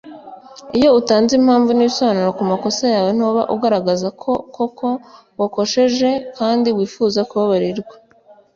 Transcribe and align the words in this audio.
Iyo 0.77 0.89
utanze 0.99 1.31
impamvu 1.39 1.69
n’ibisobanuro 1.73 2.29
ku 2.37 2.43
makosa 2.51 2.83
yawe 2.95 3.09
ntuba 3.17 3.41
ugaragaza 3.55 4.07
ko 4.21 4.31
koko 4.55 4.87
wakosheje 5.39 6.09
kandi 6.37 6.67
wifuza 6.77 7.19
kubabarirwa 7.29 7.95